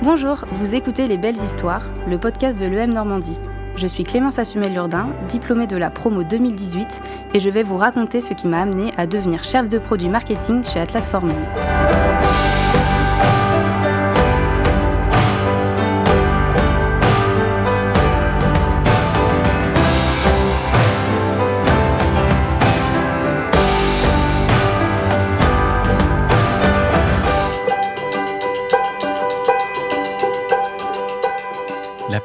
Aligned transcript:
Bonjour, 0.00 0.44
vous 0.52 0.76
écoutez 0.76 1.08
Les 1.08 1.16
Belles 1.16 1.34
Histoires, 1.34 1.82
le 2.08 2.18
podcast 2.18 2.56
de 2.56 2.66
l'EM 2.66 2.92
Normandie. 2.92 3.40
Je 3.74 3.88
suis 3.88 4.04
Clémence 4.04 4.38
Assumel-Lurdin, 4.38 5.08
diplômée 5.28 5.66
de 5.66 5.76
la 5.76 5.90
promo 5.90 6.22
2018, 6.22 6.86
et 7.34 7.40
je 7.40 7.50
vais 7.50 7.64
vous 7.64 7.76
raconter 7.76 8.20
ce 8.20 8.32
qui 8.32 8.46
m'a 8.46 8.62
amené 8.62 8.92
à 8.96 9.08
devenir 9.08 9.42
chef 9.42 9.68
de 9.68 9.78
produit 9.78 10.08
marketing 10.08 10.64
chez 10.64 10.78
Atlas 10.78 11.04
Formule. 11.04 11.34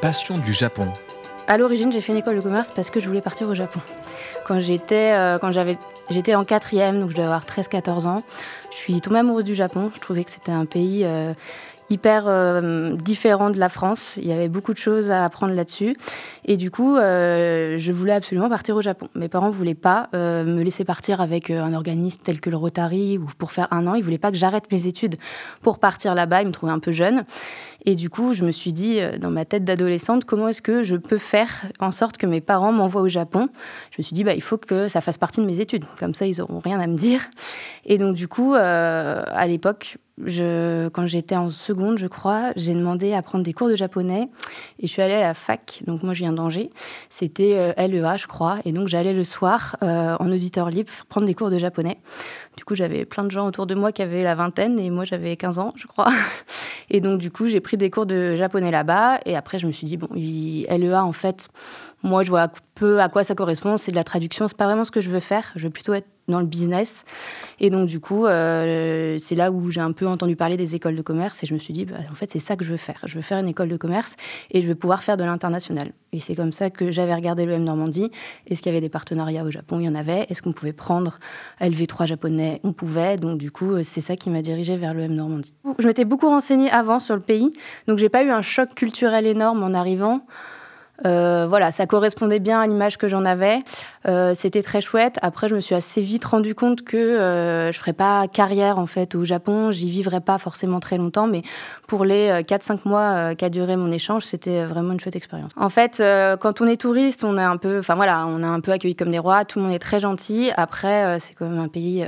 Passion 0.04 0.36
du 0.36 0.52
Japon. 0.52 0.86
À 1.48 1.56
l'origine, 1.56 1.90
j'ai 1.90 2.02
fait 2.02 2.12
une 2.12 2.18
école 2.18 2.36
de 2.36 2.42
commerce 2.42 2.70
parce 2.70 2.90
que 2.90 3.00
je 3.00 3.06
voulais 3.06 3.22
partir 3.22 3.48
au 3.48 3.54
Japon. 3.54 3.80
Quand 4.44 4.60
j'étais, 4.60 5.12
euh, 5.14 5.38
quand 5.38 5.50
j'avais, 5.50 5.78
j'étais 6.10 6.34
en 6.34 6.44
quatrième, 6.44 7.00
donc 7.00 7.08
je 7.08 7.14
devais 7.14 7.24
avoir 7.24 7.46
13-14 7.46 8.06
ans. 8.06 8.22
Je 8.70 8.76
suis 8.76 9.00
tombée 9.00 9.20
amoureuse 9.20 9.44
du 9.44 9.54
Japon. 9.54 9.90
Je 9.94 10.00
trouvais 10.00 10.22
que 10.22 10.30
c'était 10.30 10.52
un 10.52 10.66
pays 10.66 11.06
euh, 11.06 11.32
hyper 11.90 12.24
euh, 12.26 12.96
différent 12.96 13.50
de 13.50 13.58
la 13.58 13.68
France. 13.68 14.14
Il 14.16 14.26
y 14.26 14.32
avait 14.32 14.48
beaucoup 14.48 14.72
de 14.72 14.78
choses 14.78 15.10
à 15.10 15.24
apprendre 15.24 15.54
là-dessus. 15.54 15.96
Et 16.44 16.56
du 16.56 16.70
coup, 16.70 16.96
euh, 16.96 17.76
je 17.78 17.92
voulais 17.92 18.12
absolument 18.12 18.48
partir 18.48 18.76
au 18.76 18.82
Japon. 18.82 19.08
Mes 19.14 19.28
parents 19.28 19.48
ne 19.48 19.52
voulaient 19.52 19.74
pas 19.74 20.08
euh, 20.14 20.44
me 20.44 20.62
laisser 20.62 20.84
partir 20.84 21.20
avec 21.20 21.50
un 21.50 21.74
organisme 21.74 22.20
tel 22.24 22.40
que 22.40 22.50
le 22.50 22.56
Rotary 22.56 23.18
ou 23.18 23.26
pour 23.38 23.52
faire 23.52 23.68
un 23.70 23.86
an. 23.86 23.94
Ils 23.94 24.02
voulaient 24.02 24.18
pas 24.18 24.30
que 24.30 24.36
j'arrête 24.36 24.70
mes 24.72 24.86
études 24.86 25.16
pour 25.62 25.78
partir 25.78 26.14
là-bas. 26.14 26.42
Ils 26.42 26.48
me 26.48 26.52
trouvaient 26.52 26.72
un 26.72 26.78
peu 26.78 26.92
jeune. 26.92 27.24
Et 27.86 27.96
du 27.96 28.08
coup, 28.08 28.32
je 28.32 28.44
me 28.44 28.50
suis 28.50 28.72
dit, 28.72 28.98
dans 29.20 29.30
ma 29.30 29.44
tête 29.44 29.62
d'adolescente, 29.62 30.24
comment 30.24 30.48
est-ce 30.48 30.62
que 30.62 30.84
je 30.84 30.96
peux 30.96 31.18
faire 31.18 31.50
en 31.80 31.90
sorte 31.90 32.16
que 32.16 32.26
mes 32.26 32.40
parents 32.40 32.72
m'envoient 32.72 33.02
au 33.02 33.08
Japon? 33.08 33.50
Je 33.90 33.96
me 33.98 34.02
suis 34.02 34.14
dit, 34.14 34.24
bah, 34.24 34.32
il 34.32 34.40
faut 34.40 34.56
que 34.56 34.88
ça 34.88 35.02
fasse 35.02 35.18
partie 35.18 35.42
de 35.42 35.46
mes 35.46 35.60
études. 35.60 35.84
Comme 36.00 36.14
ça, 36.14 36.24
ils 36.24 36.38
n'auront 36.38 36.60
rien 36.60 36.80
à 36.80 36.86
me 36.86 36.96
dire. 36.96 37.20
Et 37.84 37.98
donc, 37.98 38.14
du 38.14 38.26
coup, 38.26 38.54
à 38.54 39.46
l'époque, 39.46 39.98
je, 40.22 40.88
quand 40.90 41.06
j'étais 41.06 41.34
en 41.34 41.50
seconde, 41.50 41.98
je 41.98 42.06
crois, 42.06 42.52
j'ai 42.54 42.72
demandé 42.72 43.14
à 43.14 43.22
prendre 43.22 43.42
des 43.42 43.52
cours 43.52 43.68
de 43.68 43.74
japonais. 43.74 44.28
Et 44.78 44.86
je 44.86 44.92
suis 44.92 45.02
allée 45.02 45.14
à 45.14 45.20
la 45.20 45.34
fac. 45.34 45.82
Donc, 45.86 46.02
moi, 46.02 46.14
je 46.14 46.20
viens 46.20 46.32
d'Angers. 46.32 46.70
C'était 47.10 47.54
euh, 47.56 47.88
LEA, 47.88 48.16
je 48.16 48.26
crois. 48.26 48.58
Et 48.64 48.72
donc, 48.72 48.86
j'allais 48.86 49.12
le 49.12 49.24
soir, 49.24 49.76
euh, 49.82 50.16
en 50.20 50.30
auditeur 50.30 50.70
libre, 50.70 50.92
prendre 51.08 51.26
des 51.26 51.34
cours 51.34 51.50
de 51.50 51.58
japonais. 51.58 51.98
Du 52.56 52.64
coup, 52.64 52.76
j'avais 52.76 53.04
plein 53.04 53.24
de 53.24 53.30
gens 53.30 53.46
autour 53.48 53.66
de 53.66 53.74
moi 53.74 53.90
qui 53.90 54.02
avaient 54.02 54.22
la 54.22 54.36
vingtaine 54.36 54.78
et 54.78 54.88
moi, 54.88 55.04
j'avais 55.04 55.36
15 55.36 55.58
ans, 55.58 55.72
je 55.74 55.86
crois. 55.88 56.12
Et 56.90 57.00
donc, 57.00 57.18
du 57.18 57.32
coup, 57.32 57.48
j'ai 57.48 57.60
pris 57.60 57.76
des 57.76 57.90
cours 57.90 58.06
de 58.06 58.36
japonais 58.36 58.70
là-bas. 58.70 59.18
Et 59.26 59.36
après, 59.36 59.58
je 59.58 59.66
me 59.66 59.72
suis 59.72 59.86
dit, 59.86 59.96
bon, 59.96 60.08
LEA, 60.14 61.04
en 61.04 61.12
fait, 61.12 61.48
moi, 62.04 62.22
je 62.22 62.28
vois 62.28 62.48
peu 62.74 63.00
à 63.00 63.08
quoi 63.08 63.24
ça 63.24 63.34
correspond. 63.34 63.78
C'est 63.78 63.90
de 63.90 63.96
la 63.96 64.04
traduction. 64.04 64.46
C'est 64.46 64.56
pas 64.56 64.66
vraiment 64.66 64.84
ce 64.84 64.90
que 64.90 65.00
je 65.00 65.08
veux 65.08 65.20
faire. 65.20 65.52
Je 65.56 65.64
veux 65.64 65.70
plutôt 65.70 65.94
être 65.94 66.06
dans 66.28 66.40
le 66.40 66.46
business. 66.46 67.04
Et 67.60 67.70
donc, 67.70 67.86
du 67.86 67.98
coup, 67.98 68.26
euh, 68.26 69.16
c'est 69.18 69.34
là 69.34 69.50
où 69.50 69.70
j'ai 69.70 69.80
un 69.80 69.92
peu 69.92 70.06
entendu 70.06 70.36
parler 70.36 70.58
des 70.58 70.74
écoles 70.74 70.96
de 70.96 71.02
commerce. 71.02 71.42
Et 71.42 71.46
je 71.46 71.54
me 71.54 71.58
suis 71.58 71.72
dit, 71.72 71.86
bah, 71.86 71.96
en 72.10 72.14
fait, 72.14 72.30
c'est 72.30 72.38
ça 72.38 72.56
que 72.56 72.64
je 72.64 72.70
veux 72.70 72.76
faire. 72.76 73.00
Je 73.06 73.14
veux 73.16 73.22
faire 73.22 73.38
une 73.38 73.48
école 73.48 73.68
de 73.68 73.76
commerce 73.78 74.16
et 74.50 74.60
je 74.60 74.68
veux 74.68 74.74
pouvoir 74.74 75.02
faire 75.02 75.16
de 75.16 75.24
l'international. 75.24 75.92
Et 76.12 76.20
c'est 76.20 76.34
comme 76.34 76.52
ça 76.52 76.68
que 76.68 76.92
j'avais 76.92 77.14
regardé 77.14 77.46
l'EM 77.46 77.64
Normandie. 77.64 78.10
Est-ce 78.46 78.60
qu'il 78.60 78.70
y 78.70 78.74
avait 78.74 78.82
des 78.82 78.90
partenariats 78.90 79.44
au 79.44 79.50
Japon? 79.50 79.80
Il 79.80 79.86
y 79.86 79.88
en 79.88 79.94
avait. 79.94 80.26
Est-ce 80.28 80.42
qu'on 80.42 80.52
pouvait 80.52 80.74
prendre 80.74 81.18
LV3 81.60 82.06
japonais? 82.06 82.60
On 82.64 82.74
pouvait. 82.74 83.16
Donc, 83.16 83.38
du 83.38 83.50
coup, 83.50 83.82
c'est 83.82 84.02
ça 84.02 84.16
qui 84.16 84.28
m'a 84.28 84.42
dirigée 84.42 84.76
vers 84.76 84.92
l'EM 84.92 85.14
Normandie. 85.14 85.54
Je 85.78 85.86
m'étais 85.86 86.04
beaucoup 86.04 86.28
renseignée 86.28 86.70
avant 86.70 87.00
sur 87.00 87.14
le 87.14 87.22
pays. 87.22 87.52
Donc, 87.88 87.98
j'ai 87.98 88.10
pas 88.10 88.24
eu 88.24 88.30
un 88.30 88.42
choc 88.42 88.74
culturel 88.74 89.26
énorme 89.26 89.62
en 89.62 89.72
arrivant. 89.72 90.26
Euh, 91.04 91.46
voilà, 91.48 91.72
ça 91.72 91.86
correspondait 91.86 92.38
bien 92.38 92.60
à 92.60 92.66
l'image 92.66 92.98
que 92.98 93.08
j'en 93.08 93.24
avais. 93.24 93.58
Euh, 94.06 94.34
C'était 94.34 94.62
très 94.62 94.80
chouette. 94.80 95.18
Après, 95.22 95.48
je 95.48 95.54
me 95.54 95.60
suis 95.60 95.74
assez 95.74 96.02
vite 96.02 96.24
rendu 96.24 96.54
compte 96.54 96.82
que 96.82 96.96
euh, 96.96 97.72
je 97.72 97.78
ferais 97.78 97.92
pas 97.92 98.28
carrière 98.28 98.78
en 98.78 98.86
fait 98.86 99.14
au 99.14 99.24
Japon. 99.24 99.72
J'y 99.72 99.88
vivrais 99.88 100.20
pas 100.20 100.38
forcément 100.38 100.80
très 100.80 100.98
longtemps, 100.98 101.26
mais 101.26 101.42
pour 101.86 102.04
les 102.04 102.28
euh, 102.28 102.42
4-5 102.42 102.86
mois 102.86 103.00
euh, 103.00 103.34
qu'a 103.34 103.48
duré 103.48 103.76
mon 103.76 103.90
échange, 103.90 104.24
c'était 104.24 104.64
vraiment 104.64 104.92
une 104.92 105.00
chouette 105.00 105.16
expérience. 105.16 105.52
En 105.56 105.68
fait, 105.68 106.02
quand 106.40 106.60
on 106.60 106.66
est 106.66 106.80
touriste, 106.80 107.24
on 107.24 107.38
est 107.38 107.42
un 107.42 107.56
peu, 107.56 107.78
enfin 107.78 107.94
voilà, 107.94 108.26
on 108.26 108.42
est 108.42 108.46
un 108.46 108.60
peu 108.60 108.72
accueilli 108.72 108.94
comme 108.94 109.10
des 109.10 109.18
rois. 109.18 109.44
Tout 109.44 109.58
le 109.58 109.66
monde 109.66 109.74
est 109.74 109.78
très 109.78 110.00
gentil. 110.00 110.50
Après, 110.56 111.18
c'est 111.20 111.34
quand 111.34 111.46
même 111.46 111.60
un 111.60 111.68
pays 111.68 112.04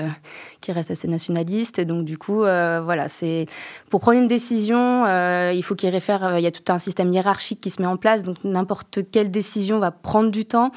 qui 0.60 0.72
reste 0.72 0.90
assez 0.90 1.08
nationaliste. 1.08 1.80
Donc 1.80 2.04
du 2.04 2.18
coup, 2.18 2.40
voilà, 2.40 3.08
c'est 3.08 3.46
pour 3.90 4.00
prendre 4.00 4.18
une 4.18 4.28
décision, 4.28 5.04
il 5.50 5.62
faut 5.62 5.74
qu'il 5.74 5.88
réfère. 5.90 6.38
y 6.38 6.46
a 6.46 6.50
tout 6.50 6.72
un 6.72 6.78
système 6.78 7.12
hiérarchique 7.12 7.60
qui 7.60 7.70
se 7.70 7.80
met 7.80 7.88
en 7.88 7.96
place. 7.96 8.22
Donc 8.22 8.36
n'importe 8.44 9.00
quelle 9.10 9.30
décision 9.30 9.78
va 9.78 9.90
prendre 9.90 10.30
du 10.30 10.44
temps. 10.44 10.70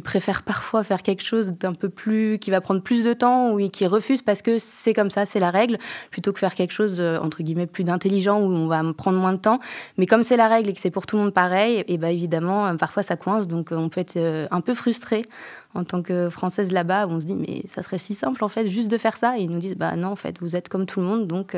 Ils 0.00 0.02
préfèrent 0.02 0.42
parfois 0.42 0.82
faire 0.82 1.02
quelque 1.02 1.22
chose 1.22 1.52
d'un 1.52 1.74
peu 1.74 1.90
plus, 1.90 2.38
qui 2.38 2.50
va 2.50 2.62
prendre 2.62 2.80
plus 2.80 3.04
de 3.04 3.12
temps 3.12 3.52
ou 3.52 3.68
qui 3.68 3.86
refuse 3.86 4.22
parce 4.22 4.40
que 4.40 4.56
c'est 4.58 4.94
comme 4.94 5.10
ça, 5.10 5.26
c'est 5.26 5.40
la 5.40 5.50
règle, 5.50 5.76
plutôt 6.10 6.32
que 6.32 6.38
faire 6.38 6.54
quelque 6.54 6.72
chose 6.72 6.96
euh, 7.00 7.18
entre 7.18 7.42
guillemets 7.42 7.66
plus 7.66 7.84
d'intelligent 7.84 8.40
où 8.40 8.46
on 8.46 8.66
va 8.66 8.82
prendre 8.96 9.18
moins 9.18 9.34
de 9.34 9.38
temps. 9.38 9.60
Mais 9.98 10.06
comme 10.06 10.22
c'est 10.22 10.38
la 10.38 10.48
règle 10.48 10.70
et 10.70 10.72
que 10.72 10.80
c'est 10.80 10.90
pour 10.90 11.04
tout 11.04 11.16
le 11.16 11.22
monde 11.24 11.34
pareil, 11.34 11.84
et 11.86 11.98
ben 11.98 12.08
évidemment, 12.08 12.66
euh, 12.66 12.74
parfois 12.74 13.02
ça 13.02 13.16
coince. 13.16 13.46
Donc 13.46 13.72
euh, 13.72 13.76
on 13.76 13.90
peut 13.90 14.00
être 14.00 14.18
un 14.50 14.60
peu 14.62 14.72
frustré 14.72 15.26
en 15.74 15.84
tant 15.84 16.00
que 16.00 16.30
française 16.30 16.72
là-bas, 16.72 17.06
on 17.08 17.20
se 17.20 17.26
dit 17.26 17.36
mais 17.36 17.62
ça 17.68 17.82
serait 17.82 17.98
si 17.98 18.14
simple 18.14 18.42
en 18.42 18.48
fait 18.48 18.70
juste 18.70 18.90
de 18.90 18.96
faire 18.96 19.16
ça 19.18 19.38
et 19.38 19.42
ils 19.42 19.50
nous 19.50 19.60
disent 19.60 19.76
bah 19.76 19.94
non 19.96 20.08
en 20.08 20.16
fait 20.16 20.36
vous 20.40 20.56
êtes 20.56 20.68
comme 20.68 20.86
tout 20.86 21.00
le 21.00 21.06
monde 21.06 21.26
donc 21.26 21.54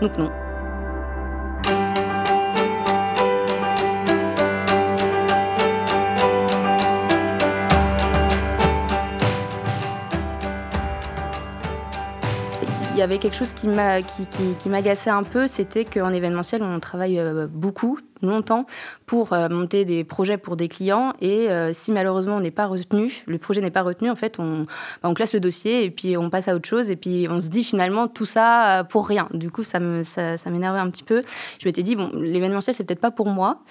donc 0.00 0.18
non. 0.18 0.30
Il 12.92 12.98
y 12.98 13.02
avait 13.02 13.18
quelque 13.18 13.36
chose 13.36 13.52
qui 13.52 13.68
m'a 13.68 14.02
qui, 14.02 14.26
qui, 14.26 14.54
qui 14.58 14.68
m'agaçait 14.68 15.10
un 15.10 15.22
peu, 15.22 15.46
c'était 15.46 15.84
qu'en 15.84 16.12
événementiel, 16.12 16.62
on 16.62 16.80
travaille 16.80 17.18
euh, 17.18 17.46
beaucoup, 17.46 17.98
longtemps, 18.20 18.66
pour 19.06 19.32
euh, 19.32 19.48
monter 19.48 19.84
des 19.84 20.02
projets 20.02 20.36
pour 20.36 20.56
des 20.56 20.68
clients. 20.68 21.14
Et 21.20 21.50
euh, 21.50 21.72
si 21.72 21.92
malheureusement 21.92 22.36
on 22.36 22.40
n'est 22.40 22.50
pas 22.50 22.66
retenu, 22.66 23.22
le 23.26 23.38
projet 23.38 23.60
n'est 23.60 23.70
pas 23.70 23.82
retenu, 23.82 24.10
en 24.10 24.16
fait, 24.16 24.38
on, 24.40 24.64
bah, 25.02 25.08
on 25.08 25.14
classe 25.14 25.32
le 25.32 25.40
dossier 25.40 25.84
et 25.84 25.90
puis 25.90 26.16
on 26.16 26.30
passe 26.30 26.48
à 26.48 26.54
autre 26.54 26.68
chose. 26.68 26.90
Et 26.90 26.96
puis 26.96 27.28
on 27.30 27.40
se 27.40 27.48
dit 27.48 27.64
finalement 27.64 28.08
tout 28.08 28.26
ça 28.26 28.84
pour 28.90 29.06
rien. 29.06 29.28
Du 29.32 29.50
coup, 29.50 29.62
ça 29.62 29.78
m'énervait 29.78 30.80
un 30.80 30.90
petit 30.90 31.04
peu. 31.04 31.22
Je 31.60 31.68
m'étais 31.68 31.84
dit 31.84 31.94
bon, 31.96 32.10
l'événementiel 32.14 32.74
c'est 32.74 32.84
peut-être 32.84 33.00
pas 33.00 33.12
pour 33.12 33.28
moi. 33.28 33.62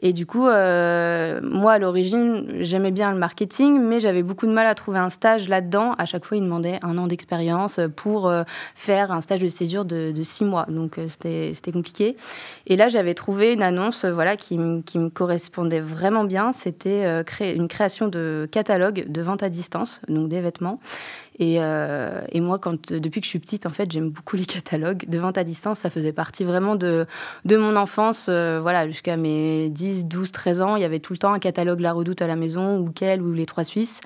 Et 0.00 0.12
du 0.12 0.26
coup, 0.26 0.46
euh, 0.46 1.40
moi, 1.42 1.72
à 1.72 1.78
l'origine, 1.78 2.46
j'aimais 2.60 2.90
bien 2.90 3.12
le 3.12 3.18
marketing, 3.18 3.80
mais 3.80 3.98
j'avais 3.98 4.22
beaucoup 4.22 4.46
de 4.46 4.52
mal 4.52 4.66
à 4.66 4.74
trouver 4.74 4.98
un 4.98 5.08
stage 5.08 5.48
là-dedans. 5.48 5.94
À 5.96 6.04
chaque 6.04 6.24
fois, 6.24 6.36
ils 6.36 6.42
demandaient 6.42 6.78
un 6.82 6.98
an 6.98 7.06
d'expérience 7.06 7.80
pour 7.96 8.28
euh, 8.28 8.42
faire 8.74 9.10
un 9.10 9.22
stage 9.22 9.40
de 9.40 9.48
césure 9.48 9.84
de, 9.86 10.12
six 10.22 10.44
mois. 10.44 10.66
Donc, 10.68 10.98
euh, 10.98 11.06
c'était 11.08 11.72
compliqué. 11.72 12.16
Et 12.66 12.76
là, 12.76 12.88
j'avais 12.88 13.14
trouvé 13.14 13.54
une 13.54 13.62
annonce 13.62 14.04
voilà, 14.04 14.36
qui, 14.36 14.58
me 14.58 15.08
correspondait 15.08 15.80
vraiment 15.80 16.24
bien. 16.24 16.52
C'était 16.52 17.22
créer 17.24 17.54
une 17.54 17.68
création 17.68 18.08
de 18.08 18.48
catalogue 18.50 19.06
de 19.08 19.22
vente 19.22 19.42
à 19.42 19.48
distance, 19.48 20.00
donc 20.08 20.28
des 20.28 20.40
vêtements. 20.40 20.80
Et, 21.38 21.56
euh, 21.60 22.20
et 22.30 22.40
moi, 22.40 22.58
quand, 22.58 22.92
depuis 22.92 23.20
que 23.20 23.26
je 23.26 23.30
suis 23.30 23.38
petite, 23.38 23.66
en 23.66 23.70
fait, 23.70 23.90
j'aime 23.90 24.10
beaucoup 24.10 24.36
les 24.36 24.46
catalogues 24.46 25.08
de 25.08 25.18
vente 25.18 25.36
à 25.38 25.44
distance. 25.44 25.80
Ça 25.80 25.90
faisait 25.90 26.12
partie 26.12 26.44
vraiment 26.44 26.76
de, 26.76 27.06
de 27.44 27.56
mon 27.56 27.76
enfance. 27.76 28.26
euh, 28.28 28.58
voilà, 28.60 28.86
jusqu'à 28.86 29.16
mes 29.16 29.68
10, 29.70 30.06
12, 30.06 30.32
13 30.32 30.62
ans, 30.62 30.76
il 30.76 30.82
y 30.82 30.84
avait 30.84 31.00
tout 31.00 31.12
le 31.12 31.18
temps 31.18 31.32
un 31.32 31.38
catalogue 31.38 31.80
La 31.80 31.92
Redoute 31.92 32.22
à 32.22 32.26
la 32.26 32.36
maison, 32.36 32.78
ou 32.78 32.90
Quel, 32.90 33.22
ou 33.22 33.32
Les 33.32 33.46
Trois 33.46 33.64
Suisses. 33.64 34.00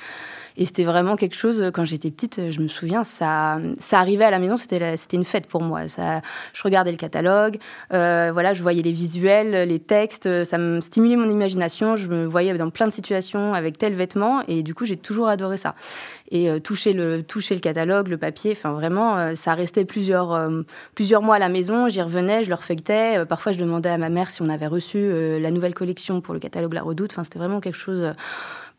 Et 0.57 0.67
c'était 0.67 0.85
vraiment 0.85 1.17
quelque 1.17 1.37
chose, 1.37 1.71
quand 1.73 1.85
j'étais 1.85 2.11
petite, 2.11 2.51
je 2.51 2.61
me 2.61 2.69
souviens, 2.69 3.05
ça, 3.05 3.59
ça 3.79 3.99
arrivait 3.99 4.25
à 4.25 4.31
la 4.31 4.39
maison, 4.39 4.57
c'était 4.57 4.97
une 5.13 5.25
fête 5.25 5.47
pour 5.47 5.63
moi. 5.63 5.89
Ça, 5.89 6.21
je 6.53 6.63
regardais 6.63 6.91
le 6.91 6.97
catalogue, 6.97 7.59
euh, 7.93 8.31
voilà, 8.33 8.53
je 8.53 8.63
voyais 8.63 8.83
les 8.83 8.93
visuels, 8.93 9.69
les 9.69 9.79
textes, 9.79 10.45
ça 10.45 10.59
me 10.59 10.81
stimulait 10.81 11.17
mon 11.17 11.31
imagination. 11.31 11.97
Je 11.97 12.09
me 12.09 12.27
voyais 12.27 12.53
dans 12.55 12.71
plein 12.71 12.87
de 12.87 12.93
situations 12.93 13.55
avec 13.55 13.79
tel 13.79 13.95
vêtement, 13.95 14.43
et 14.49 14.63
du 14.63 14.75
coup, 14.75 14.85
j'ai 14.85 14.97
toujours 14.97 15.29
adoré 15.29 15.57
ça. 15.57 15.75
Et 16.31 16.49
euh, 16.49 16.61
toucher, 16.61 16.93
le, 16.93 17.23
toucher 17.23 17.55
le 17.55 17.61
catalogue, 17.61 18.09
le 18.09 18.17
papier, 18.17 18.53
enfin 18.53 18.73
vraiment, 18.73 19.19
euh, 19.19 19.35
ça 19.35 19.55
restait 19.55 19.85
plusieurs, 19.85 20.51
plusieurs 20.95 21.23
mois 21.23 21.37
à 21.37 21.39
la 21.39 21.49
maison. 21.49 21.89
J'y 21.89 22.01
revenais, 22.01 22.45
je 22.45 22.49
le 22.49 22.55
refeuilletais. 22.55 23.19
Euh, 23.19 23.25
parfois, 23.25 23.53
je 23.53 23.59
demandais 23.59 23.89
à 23.89 23.99
ma 23.99 24.09
mère 24.09 24.31
si 24.31 24.43
on 24.43 24.49
avait 24.49 24.69
reçu 24.69 25.11
la 25.41 25.51
nouvelle 25.51 25.75
collection 25.75 26.21
pour 26.21 26.35
le 26.35 26.41
catalogue 26.41 26.73
La 26.73 26.83
Redoute. 26.83 27.11
Enfin, 27.13 27.25
c'était 27.25 27.39
vraiment 27.39 27.61
quelque 27.61 27.77
chose. 27.77 28.15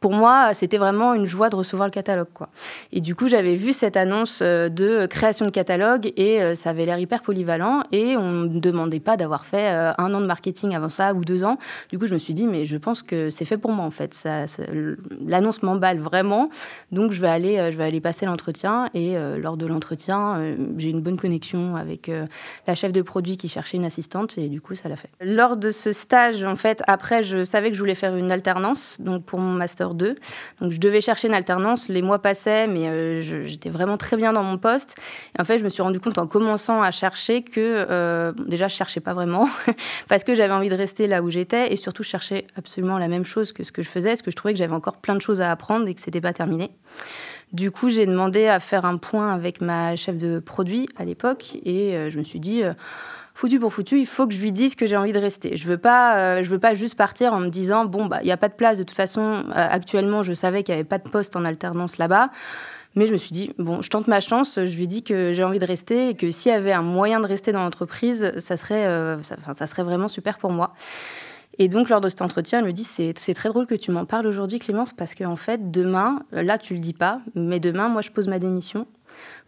Pour 0.01 0.13
moi, 0.13 0.56
c'était 0.56 0.80
vraiment 0.80 1.13
une 1.13 1.27
joie 1.27 1.51
de 1.51 1.56
recevoir 1.56 1.88
le 1.88 1.92
catalogue. 1.92 2.27
Quoi. 2.33 2.50
Et 2.92 3.01
du 3.01 3.13
coup, 3.13 3.27
j'avais 3.27 3.56
vu 3.56 3.71
cette 3.71 3.95
annonce 3.95 4.39
euh, 4.42 4.68
de 4.68 5.06
création 5.06 5.45
de 5.45 5.51
catalogue 5.51 6.12
et 6.18 6.42
euh, 6.42 6.56
ça 6.56 6.71
avait 6.71 6.88
l'air 6.88 6.98
hyper 6.98 7.21
polyvalent. 7.21 7.83
Et 7.92 8.18
on 8.18 8.31
ne 8.31 8.59
demandait 8.59 9.00
pas 9.00 9.15
d'avoir 9.15 9.45
fait 9.45 9.71
euh, 9.71 9.94
un 10.00 10.12
an 10.15 10.19
de 10.19 10.25
marketing 10.25 10.75
avant 10.75 10.89
ça 10.89 11.13
ou 11.13 11.24
deux 11.24 11.44
ans. 11.44 11.59
Du 11.92 12.00
coup, 12.00 12.07
je 12.07 12.15
me 12.15 12.18
suis 12.18 12.33
dit, 12.33 12.48
mais 12.48 12.65
je 12.65 12.77
pense 12.77 13.03
que 13.03 13.30
c'est 13.30 13.45
fait 13.45 13.59
pour 13.59 13.71
moi 13.74 13.86
en 13.86 13.92
fait. 13.92 14.15
Ça, 14.15 14.45
L'annonce 15.24 15.62
m'emballe 15.62 16.00
vraiment. 16.00 16.50
Donc, 16.92 17.12
je 17.12 17.21
vais 17.21 17.30
aller, 17.30 17.71
je 17.71 17.77
vais 17.77 17.83
aller 17.83 18.01
passer 18.01 18.25
l'entretien. 18.25 18.89
Et 18.95 19.15
lors 19.38 19.56
de 19.56 19.68
l'entretien, 19.68 20.56
j'ai 20.77 20.89
une 20.89 21.01
bonne 21.01 21.18
connexion 21.18 21.75
avec 21.75 22.09
la 22.68 22.75
chef 22.75 22.92
de 22.92 23.01
produit 23.01 23.38
qui 23.38 23.47
cherchait 23.47 23.77
une 23.77 23.86
assistante. 23.86 24.38
Et 24.38 24.50
du 24.50 24.62
coup, 24.62 24.74
ça 24.74 24.89
l'a 24.89 24.95
fait. 24.95 25.09
Lors 25.21 25.57
de 25.57 25.69
ce 25.69 25.94
stage, 25.94 26.44
en 26.44 26.56
fait, 26.56 26.81
après, 26.88 27.21
je 27.21 27.44
savais 27.44 27.69
que 27.69 27.75
je 27.75 27.80
voulais 27.80 27.95
faire 27.95 28.15
une 28.15 28.31
alternance 28.31 28.97
donc 29.00 29.24
pour 29.24 29.39
mon 29.39 29.54
master 29.54 29.90
2. 29.93 30.15
Donc 30.61 30.71
je 30.71 30.79
devais 30.79 31.01
chercher 31.01 31.27
une 31.27 31.33
alternance, 31.33 31.88
les 31.89 32.01
mois 32.01 32.19
passaient, 32.19 32.67
mais 32.67 32.88
euh, 32.88 33.21
j'étais 33.21 33.69
vraiment 33.69 33.97
très 33.97 34.17
bien 34.17 34.33
dans 34.33 34.43
mon 34.43 34.57
poste. 34.57 34.95
Et 35.38 35.41
en 35.41 35.45
fait, 35.45 35.59
je 35.59 35.63
me 35.63 35.69
suis 35.69 35.81
rendu 35.81 35.99
compte 35.99 36.17
en 36.17 36.27
commençant 36.27 36.81
à 36.81 36.91
chercher 36.91 37.43
que 37.43 37.51
euh, 37.57 38.31
déjà 38.47 38.67
je 38.67 38.75
cherchais 38.75 38.99
pas 38.99 39.13
vraiment 39.13 39.47
parce 40.09 40.23
que 40.23 40.35
j'avais 40.35 40.53
envie 40.53 40.69
de 40.69 40.75
rester 40.75 41.07
là 41.07 41.21
où 41.21 41.29
j'étais 41.29 41.73
et 41.73 41.75
surtout 41.75 42.03
je 42.03 42.09
cherchais 42.09 42.47
absolument 42.55 42.97
la 42.97 43.07
même 43.07 43.25
chose 43.25 43.51
que 43.51 43.63
ce 43.63 43.71
que 43.71 43.81
je 43.81 43.89
faisais, 43.89 44.09
parce 44.09 44.21
que 44.21 44.31
je 44.31 44.35
trouvais 44.35 44.53
que 44.53 44.59
j'avais 44.59 44.75
encore 44.75 44.97
plein 44.97 45.15
de 45.15 45.21
choses 45.21 45.41
à 45.41 45.51
apprendre 45.51 45.88
et 45.88 45.94
que 45.94 46.01
c'était 46.01 46.21
pas 46.21 46.33
terminé. 46.33 46.71
Du 47.53 47.69
coup, 47.69 47.89
j'ai 47.89 48.05
demandé 48.05 48.47
à 48.47 48.59
faire 48.59 48.85
un 48.85 48.97
point 48.97 49.33
avec 49.33 49.59
ma 49.59 49.97
chef 49.97 50.17
de 50.17 50.39
produit 50.39 50.87
à 50.95 51.03
l'époque 51.03 51.57
et 51.63 51.95
euh, 51.95 52.09
je 52.09 52.17
me 52.17 52.23
suis 52.23 52.39
dit 52.39 52.63
foutu 53.33 53.60
pour 53.60 53.74
foutu, 53.74 54.00
il 54.00 54.06
faut 54.06 54.28
que 54.28 54.33
je 54.33 54.42
lui 54.42 54.51
dise 54.51 54.75
que 54.75 54.86
j'ai 54.86 54.98
envie 54.98 55.12
de 55.12 55.19
rester. 55.19 55.56
Je 55.57 55.68
veux 55.68 55.78
pas, 55.78 56.18
euh, 56.18 56.44
je 56.44 56.50
veux 56.50 56.60
pas 56.60 56.74
juste 56.74 56.95
partir 56.95 57.33
en 57.33 57.39
me 57.39 57.50
disant 57.50 57.86
bon 57.86 58.06
bah 58.06 58.19
il 58.22 58.28
y 58.28 58.31
a 58.31 58.38
pas 58.38 58.50
de 58.50 58.54
place 58.54 58.78
de 58.78 58.83
toute 58.83 58.95
façon. 58.95 59.22
Euh, 59.22 59.44
actuellement, 59.56 60.24
je 60.24 60.33
savais 60.33 60.63
qu'il 60.63 60.74
y 60.74 60.75
avait 60.75 60.83
pas 60.83 60.98
de 60.98 61.10
poste 61.10 61.36
en 61.36 61.45
alternance 61.45 61.98
là-bas. 61.98 62.30
Mais 62.95 63.07
je 63.07 63.13
me 63.13 63.18
suis 63.18 63.31
dit, 63.31 63.54
bon, 63.57 63.81
je 63.81 63.89
tente 63.89 64.07
ma 64.07 64.19
chance, 64.19 64.60
je 64.66 64.78
lui 64.78 64.86
dis 64.86 65.01
que 65.01 65.31
j'ai 65.31 65.45
envie 65.45 65.60
de 65.60 65.66
rester 65.66 66.10
et 66.10 66.13
que 66.13 66.30
s'il 66.30 66.51
y 66.51 66.56
avait 66.56 66.74
un 66.74 66.81
moyen 66.81 67.22
de 67.22 67.25
rester 67.25 67.54
dans 67.54 67.63
l'entreprise, 67.63 68.38
ça, 68.39 68.57
serait, 68.57 68.86
euh, 68.86 69.22
ça, 69.24 69.66
serait 69.66 69.83
vraiment 69.83 70.10
super 70.10 70.38
pour 70.38 70.51
moi. 70.51 70.74
Et 71.57 71.69
donc, 71.69 71.88
lors 71.88 72.01
de 72.01 72.10
cet 72.10 72.22
entretien, 72.22 72.60
elle 72.60 72.66
me 72.66 72.74
dit 72.74 72.83
C'est 72.83 73.33
très 73.33 73.48
drôle 73.48 73.66
que 73.66 73.75
tu 73.75 73.92
m'en 73.92 74.06
parles 74.06 74.28
aujourd'hui, 74.28 74.60
Clémence, 74.60 74.92
parce 74.92 75.16
qu'en 75.16 75.38
fait, 75.38 75.72
demain, 75.72 76.24
là, 76.33 76.57
tu 76.57 76.74
le 76.74 76.81
dis 76.81 76.94
pas, 76.94 77.22
mais 77.33 77.62
demain, 77.62 77.88
moi, 77.88 78.01
je 78.01 78.12
pose 78.12 78.28
ma 78.28 78.39
démission 78.39 78.88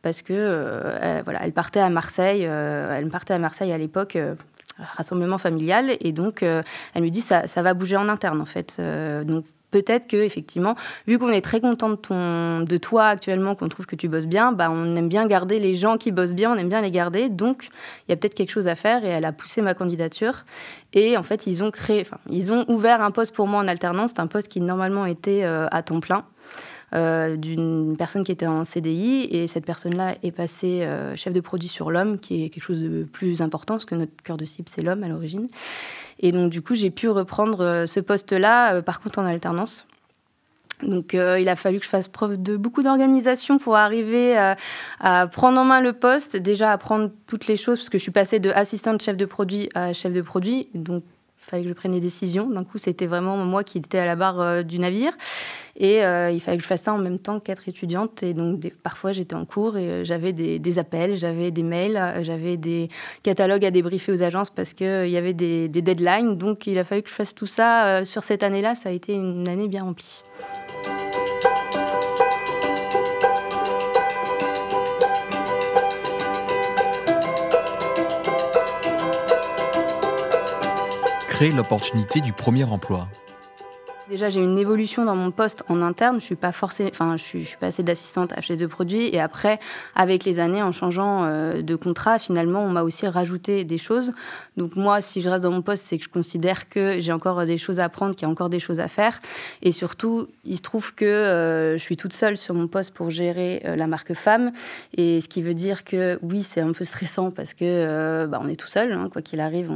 parce 0.02 0.22
que 0.22 0.34
euh, 0.34 0.98
elle, 1.02 1.24
voilà, 1.24 1.40
elle 1.44 1.54
partait 1.54 1.80
à 1.80 1.90
Marseille, 1.90 2.46
euh, 2.46 2.96
elle 2.96 3.08
partait 3.10 3.34
à 3.34 3.40
Marseille 3.40 3.72
à 3.72 3.78
l'époque 3.78 4.16
euh, 4.16 4.36
rassemblement 4.98 5.38
familial 5.38 5.92
et 6.00 6.12
donc 6.12 6.42
elle 6.42 7.04
me 7.04 7.10
dit 7.10 7.22
ça, 7.22 7.48
ça 7.48 7.62
va 7.62 7.74
bouger 7.74 7.96
en 7.96 8.10
interne 8.10 8.42
en 8.42 8.46
fait 8.46 8.82
donc 9.24 9.46
peut-être 9.74 10.08
que 10.08 10.18
effectivement, 10.18 10.76
vu 11.08 11.20
qu'on 11.20 11.30
est 11.30 11.42
très 11.42 11.60
content 11.60 11.90
de 11.90 12.64
de 12.64 12.78
toi 12.78 13.08
actuellement, 13.08 13.56
qu'on 13.56 13.68
trouve 13.68 13.86
que 13.86 13.96
tu 13.96 14.08
bosses 14.08 14.28
bien, 14.28 14.52
bah 14.52 14.70
on 14.72 14.96
aime 14.96 15.10
bien 15.10 15.26
garder 15.26 15.60
les 15.60 15.74
gens 15.74 15.98
qui 15.98 16.12
bossent 16.12 16.34
bien, 16.34 16.54
on 16.54 16.58
aime 16.58 16.70
bien 16.70 16.82
les 16.82 16.92
garder. 16.92 17.30
Donc 17.30 17.70
il 18.08 18.12
y 18.12 18.14
a 18.14 18.16
peut-être 18.16 18.36
quelque 18.36 18.52
chose 18.52 18.68
à 18.68 18.76
faire 18.76 19.04
et 19.04 19.10
elle 19.10 19.26
a 19.26 19.32
poussé 19.32 19.62
ma 19.62 19.74
candidature. 19.74 20.46
Et 20.94 21.18
en 21.18 21.24
fait, 21.24 21.48
ils 21.48 21.64
ont 21.64 21.72
créé, 21.72 22.02
enfin, 22.02 22.18
ils 22.30 22.54
ont 22.54 22.66
ouvert 22.68 23.02
un 23.02 23.12
poste 23.12 23.34
pour 23.34 23.48
moi 23.48 23.60
en 23.60 23.68
alternance. 23.68 24.12
C'est 24.16 24.22
un 24.22 24.28
poste 24.28 24.48
qui 24.48 24.62
normalement 24.62 25.06
était 25.06 25.44
à 25.44 25.82
temps 25.82 26.00
plein. 26.00 26.24
Euh, 26.94 27.38
d'une 27.38 27.96
personne 27.98 28.24
qui 28.24 28.32
était 28.32 28.46
en 28.46 28.64
CDI 28.64 29.28
et 29.32 29.48
cette 29.48 29.66
personne-là 29.66 30.16
est 30.22 30.32
passée 30.32 30.84
euh, 30.84 31.16
chef 31.16 31.34
de 31.34 31.40
produit 31.40 31.68
sur 31.68 31.90
l'homme, 31.90 32.20
qui 32.20 32.44
est 32.44 32.50
quelque 32.50 32.64
chose 32.64 32.80
de 32.80 33.04
plus 33.04 33.42
important, 33.42 33.76
parce 33.76 33.86
que 33.86 33.96
notre 33.96 34.12
cœur 34.24 34.38
de 34.38 34.46
cible, 34.46 34.70
c'est 34.70 34.84
l'homme 34.84 35.04
à 35.04 35.08
l'origine. 35.08 35.48
Et 36.20 36.32
donc, 36.32 36.52
du 36.52 36.62
coup, 36.62 36.76
j'ai 36.76 36.92
pu 36.92 37.10
reprendre 37.10 37.62
euh, 37.62 37.86
ce 37.88 38.00
poste-là, 38.00 38.84
par 38.84 39.02
contre 39.02 39.18
en 39.18 39.26
alternance. 39.26 39.88
Donc 40.84 41.14
il 41.14 41.48
a 41.48 41.56
fallu 41.56 41.80
que 41.80 41.86
je 41.86 41.90
fasse 41.90 42.10
preuve 42.10 42.42
de 42.44 42.58
beaucoup 42.58 42.84
d'organisation 42.84 43.58
pour 43.58 43.78
arriver 43.78 44.36
à 45.00 45.28
prendre 45.28 45.58
en 45.62 45.64
main 45.64 45.80
le 45.80 45.94
poste, 45.94 46.36
déjà 46.36 46.74
apprendre 46.74 47.10
toutes 47.26 47.48
les 47.48 47.56
choses, 47.56 47.80
parce 47.80 47.90
que 47.90 47.98
je 47.98 48.04
suis 48.04 48.12
passée 48.12 48.40
de 48.40 48.50
assistante 48.50 49.02
chef 49.02 49.16
de 49.16 49.24
produit 49.24 49.70
à 49.76 49.94
chef 49.94 50.12
de 50.12 50.22
produit. 50.22 50.68
Donc 50.74 51.04
il 51.40 51.50
fallait 51.50 51.64
que 51.64 51.70
je 51.70 51.74
prenne 51.74 51.94
les 51.94 52.02
décisions. 52.02 52.50
D'un 52.50 52.66
coup, 52.66 52.80
c'était 52.80 53.08
vraiment 53.08 53.38
moi 53.38 53.64
qui 53.64 53.78
étais 53.78 54.00
à 54.00 54.06
la 54.06 54.18
barre 54.18 54.66
du 54.66 54.78
navire. 54.78 55.14
Et 55.76 56.04
euh, 56.04 56.30
il 56.30 56.40
fallait 56.40 56.58
que 56.58 56.64
je 56.64 56.68
fasse 56.68 56.84
ça 56.84 56.94
en 56.94 57.00
même 57.00 57.20
temps 57.20 57.40
qu'être 57.40 57.68
étudiante. 57.68 58.22
Et 58.22 58.34
donc, 58.34 58.72
parfois, 58.84 59.12
j'étais 59.12 59.36
en 59.36 59.46
cours 59.46 59.78
et 59.78 59.90
euh, 59.90 60.04
j'avais 60.04 60.34
des, 60.34 60.80
appels, 60.80 61.18
j'avais 61.18 61.52
des 61.52 61.64
mails, 61.64 61.98
euh, 61.98 62.24
j'avais 62.24 62.58
des 62.58 62.90
catalogues 63.24 63.66
à 63.66 63.72
débriefer 63.72 64.12
aux 64.12 64.22
agences 64.22 64.50
parce 64.50 64.74
qu'il 64.74 65.10
y 65.10 65.18
avait 65.18 65.34
des, 65.34 65.68
deadlines. 65.68 66.38
Donc, 66.38 66.68
il 66.68 66.78
a 66.78 66.84
fallu 66.84 67.02
que 67.02 67.10
je 67.10 67.16
fasse 67.16 67.34
tout 67.34 67.48
ça. 67.48 68.06
sur 68.06 68.24
cette 68.24 68.44
année-là, 68.44 68.76
ça 68.76 68.90
a 68.90 68.92
été 68.92 69.14
une 69.14 69.48
année 69.48 69.68
bien 69.68 69.84
remplie. 69.84 70.24
Créer 81.28 81.52
l'opportunité 81.52 82.22
du 82.22 82.32
premier 82.32 82.64
emploi. 82.64 83.08
Déjà, 84.14 84.30
j'ai 84.30 84.42
une 84.42 84.60
évolution 84.60 85.06
dans 85.06 85.16
mon 85.16 85.32
poste 85.32 85.64
en 85.70 85.82
interne. 85.82 86.20
Je 86.20 86.26
suis 86.26 86.36
pas 86.36 86.52
forcée, 86.52 86.86
enfin, 86.92 87.18
je 87.18 87.24
suis, 87.24 87.56
passée 87.60 87.82
d'assistante 87.82 88.32
à 88.34 88.42
chef 88.42 88.58
de 88.58 88.68
produit. 88.68 89.08
Et 89.08 89.20
après, 89.20 89.60
avec 89.96 90.24
les 90.24 90.40
années, 90.40 90.62
en 90.62 90.72
changeant 90.72 91.24
euh, 91.24 91.64
de 91.64 91.76
contrat, 91.76 92.20
finalement, 92.20 92.64
on 92.64 92.70
m'a 92.70 92.84
aussi 92.84 93.08
rajouté 93.08 93.64
des 93.64 93.80
choses. 93.80 94.12
Donc 94.56 94.76
moi, 94.76 95.02
si 95.02 95.20
je 95.20 95.30
reste 95.30 95.42
dans 95.42 95.50
mon 95.50 95.64
poste, 95.64 95.86
c'est 95.88 95.98
que 95.98 96.04
je 96.04 96.10
considère 96.10 96.70
que 96.70 97.00
j'ai 97.00 97.12
encore 97.12 97.44
des 97.48 97.58
choses 97.58 97.80
à 97.80 97.86
apprendre, 97.86 98.14
qu'il 98.14 98.28
y 98.28 98.30
a 98.30 98.30
encore 98.30 98.52
des 98.52 98.60
choses 98.60 98.80
à 98.80 98.88
faire. 98.88 99.20
Et 99.64 99.72
surtout, 99.72 100.28
il 100.46 100.58
se 100.58 100.62
trouve 100.62 100.94
que 100.94 101.06
euh, 101.06 101.80
je 101.80 101.82
suis 101.82 101.98
toute 101.98 102.14
seule 102.14 102.38
sur 102.38 102.54
mon 102.54 102.68
poste 102.68 102.94
pour 102.94 103.10
gérer 103.10 103.64
euh, 103.66 103.76
la 103.76 103.88
marque 103.88 104.14
femme. 104.14 104.52
Et 104.96 105.22
ce 105.22 105.28
qui 105.28 105.42
veut 105.42 105.56
dire 105.56 105.84
que 105.84 106.20
oui, 106.22 106.44
c'est 106.44 106.62
un 106.62 106.74
peu 106.74 106.86
stressant 106.86 107.32
parce 107.32 107.56
que 107.56 108.28
bah, 108.28 108.40
on 108.44 108.48
est 108.48 108.58
tout 108.58 108.68
seul, 108.68 108.92
hein, 108.94 109.10
quoi 109.12 109.24
qu'il 109.24 109.40
arrive. 109.40 109.72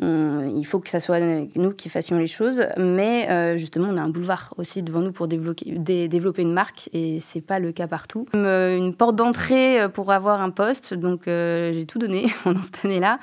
il 0.00 0.64
faut 0.64 0.80
que 0.80 0.88
ça 0.88 0.98
soit 0.98 1.20
nous 1.20 1.70
qui 1.70 1.88
fassions 1.88 2.18
les 2.18 2.26
choses, 2.26 2.64
mais 2.76 3.51
euh, 3.52 3.56
justement, 3.56 3.88
on 3.90 3.96
a 3.96 4.02
un 4.02 4.08
boulevard 4.08 4.54
aussi 4.56 4.82
devant 4.82 5.00
nous 5.00 5.12
pour 5.12 5.28
développer, 5.28 6.42
une 6.42 6.52
marque 6.52 6.88
et 6.92 7.20
c'est 7.20 7.40
pas 7.40 7.58
le 7.58 7.72
cas 7.72 7.86
partout. 7.86 8.26
Euh, 8.34 8.76
une 8.76 8.94
porte 8.94 9.16
d'entrée 9.16 9.80
euh, 9.80 9.88
pour 9.88 10.12
avoir 10.12 10.40
un 10.40 10.50
poste, 10.50 10.94
donc 10.94 11.22
j'ai 11.26 11.84
tout 11.86 11.98
donné 11.98 12.26
pendant 12.44 12.62
cette 12.62 12.84
année-là. 12.84 13.18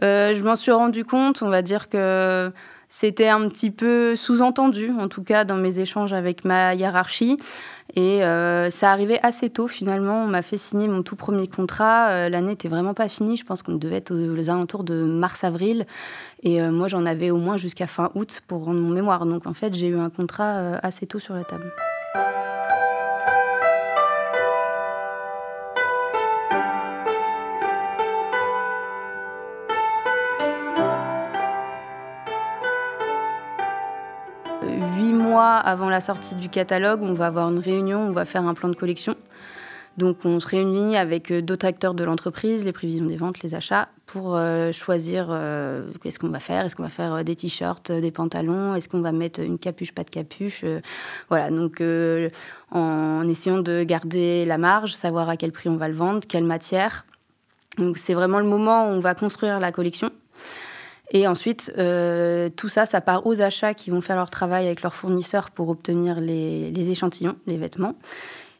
je 0.00 0.42
m'en 0.42 0.56
suis 0.56 0.72
rendu 0.72 1.04
compte, 1.04 1.42
on 1.42 1.48
va 1.48 1.62
dire 1.62 1.88
que 1.88 2.50
c'était 2.94 3.28
un 3.28 3.48
petit 3.48 3.70
peu 3.70 4.14
sous-entendu, 4.16 4.90
en 4.90 5.08
tout 5.08 5.22
cas 5.22 5.44
dans 5.44 5.56
mes 5.56 5.78
échanges 5.78 6.12
avec 6.12 6.44
ma 6.44 6.74
hiérarchie. 6.74 7.38
Et 7.96 8.22
euh, 8.22 8.68
ça 8.68 8.92
arrivait 8.92 9.18
assez 9.22 9.48
tôt 9.48 9.66
finalement. 9.66 10.24
On 10.24 10.26
m'a 10.26 10.42
fait 10.42 10.58
signer 10.58 10.88
mon 10.88 11.02
tout 11.02 11.16
premier 11.16 11.48
contrat. 11.48 12.10
Euh, 12.10 12.28
l'année 12.28 12.48
n'était 12.48 12.68
vraiment 12.68 12.92
pas 12.92 13.08
finie. 13.08 13.38
Je 13.38 13.46
pense 13.46 13.62
qu'on 13.62 13.76
devait 13.76 13.96
être 13.96 14.14
aux, 14.14 14.50
alentours 14.50 14.84
de 14.84 15.04
mars-avril. 15.04 15.86
Et 16.42 16.60
euh, 16.60 16.70
moi, 16.70 16.86
j'en 16.86 17.06
avais 17.06 17.30
au 17.30 17.38
moins 17.38 17.56
jusqu'à 17.56 17.86
fin 17.86 18.10
août 18.14 18.42
pour 18.46 18.66
rendre 18.66 18.80
mon 18.80 18.90
mémoire. 18.90 19.24
Donc 19.24 19.46
en 19.46 19.54
fait, 19.54 19.72
j'ai 19.72 19.86
eu 19.86 19.98
un 19.98 20.10
contrat 20.10 20.76
assez 20.82 21.06
tôt 21.06 21.18
sur 21.18 21.32
la 21.32 21.44
table. 21.44 21.72
Avant 35.62 35.88
la 35.88 36.00
sortie 36.00 36.34
du 36.34 36.48
catalogue, 36.48 37.00
on 37.02 37.14
va 37.14 37.26
avoir 37.26 37.48
une 37.48 37.58
réunion, 37.58 38.00
on 38.00 38.12
va 38.12 38.24
faire 38.24 38.44
un 38.44 38.54
plan 38.54 38.68
de 38.68 38.76
collection. 38.76 39.16
Donc 39.98 40.24
on 40.24 40.40
se 40.40 40.48
réunit 40.48 40.96
avec 40.96 41.30
euh, 41.30 41.42
d'autres 41.42 41.66
acteurs 41.66 41.92
de 41.92 42.02
l'entreprise, 42.02 42.64
les 42.64 42.72
prévisions 42.72 43.04
des 43.04 43.16
ventes, 43.16 43.42
les 43.42 43.54
achats, 43.54 43.88
pour 44.06 44.36
euh, 44.36 44.72
choisir 44.72 45.26
euh, 45.28 45.86
qu'est-ce 46.02 46.18
qu'on 46.18 46.30
va 46.30 46.40
faire? 46.40 46.64
Est-ce 46.64 46.74
qu'on 46.74 46.82
va 46.82 46.88
faire 46.88 47.22
des 47.24 47.36
t-shirts, 47.36 47.92
des 47.92 48.10
pantalons? 48.10 48.74
Est-ce 48.74 48.88
qu'on 48.88 49.02
va 49.02 49.12
mettre 49.12 49.40
une 49.40 49.58
capuche, 49.58 49.92
pas 49.92 50.04
de 50.04 50.10
capuche? 50.10 50.64
Voilà, 51.28 51.50
donc 51.50 51.82
en 52.70 53.28
essayant 53.28 53.58
de 53.58 53.84
garder 53.84 54.46
la 54.46 54.56
marge, 54.56 54.94
savoir 54.94 55.28
à 55.28 55.36
quel 55.36 55.52
prix 55.52 55.68
on 55.68 55.76
va 55.76 55.88
le 55.88 55.94
vendre, 55.94 56.20
quelle 56.26 56.44
matière. 56.44 57.04
Donc 57.76 57.98
c'est 57.98 58.14
vraiment 58.14 58.38
le 58.38 58.46
moment 58.46 58.86
où 58.86 58.92
on 58.92 59.00
va 59.00 59.14
construire 59.14 59.60
la 59.60 59.72
collection. 59.72 60.10
Et 61.14 61.28
ensuite, 61.28 61.72
euh, 61.76 62.48
tout 62.48 62.68
ça, 62.68 62.86
ça 62.86 63.02
part 63.02 63.26
aux 63.26 63.42
achats 63.42 63.74
qui 63.74 63.90
vont 63.90 64.00
faire 64.00 64.16
leur 64.16 64.30
travail 64.30 64.66
avec 64.66 64.82
leurs 64.82 64.94
fournisseurs 64.94 65.50
pour 65.50 65.68
obtenir 65.68 66.18
les, 66.20 66.90
échantillons, 66.90 67.36
les 67.46 67.58
vêtements. 67.58 67.96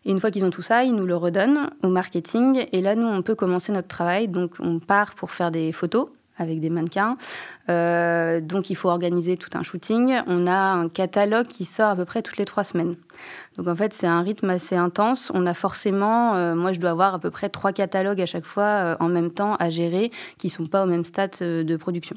Et 0.05 0.11
une 0.11 0.21
fois 0.21 0.31
qu'ils 0.31 0.45
ont 0.45 0.51
tout 0.51 0.63
ça, 0.63 0.85
ils 0.85 0.95
nous 0.95 1.07
le 1.07 1.17
redonnent 1.17 1.71
au 1.83 1.89
marketing. 1.89 2.67
Et 2.73 2.83
là, 2.83 2.95
nous, 2.95 3.07
on 3.07 3.23
peut 3.23 3.35
commencer 3.35 3.73
notre 3.73 3.89
travail. 3.89 4.29
Donc, 4.29 4.57
on 4.61 4.81
part 4.81 5.15
pour 5.15 5.31
faire 5.31 5.51
des 5.51 5.73
photos 5.73 6.09
avec 6.37 6.61
des 6.61 6.69
mannequins. 6.69 7.17
Euh, 7.71 8.41
donc, 8.43 8.69
il 8.69 8.75
faut 8.75 8.91
organiser 8.91 9.39
tout 9.39 9.51
un 9.55 9.63
shooting. 9.63 10.21
On 10.27 10.47
a 10.47 10.73
un 10.73 10.91
catalogue 10.91 11.47
qui 11.47 11.65
sort 11.65 11.89
à 11.89 11.97
peu 11.97 12.05
près 12.05 12.21
toutes 12.21 12.37
les 12.37 12.45
trois 12.45 12.65
semaines. 12.65 12.97
Donc, 13.57 13.67
en 13.67 13.77
fait, 13.77 13.95
c'est 13.95 14.07
un 14.07 14.21
rythme 14.21 14.51
assez 14.51 14.77
intense. 14.77 15.31
On 15.33 15.47
a 15.47 15.55
forcément, 15.55 16.35
euh, 16.35 16.55
moi, 16.55 16.73
je 16.73 16.81
dois 16.81 16.91
avoir 16.91 17.15
à 17.15 17.19
peu 17.19 17.31
près 17.31 17.49
trois 17.49 17.73
catalogues 17.73 18.21
à 18.21 18.27
chaque 18.27 18.45
fois 18.45 18.97
en 19.01 19.09
même 19.09 19.31
temps 19.31 19.55
à 19.55 19.71
gérer 19.71 20.11
qui 20.37 20.49
ne 20.49 20.53
sont 20.53 20.67
pas 20.67 20.83
au 20.83 20.87
même 20.87 21.07
stade 21.07 21.39
de 21.41 21.77
production. 21.77 22.17